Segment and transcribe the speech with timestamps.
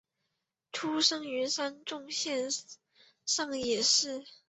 [0.71, 2.49] 出生于三重县
[3.23, 4.25] 上野市。